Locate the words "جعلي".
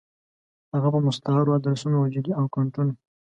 2.13-2.31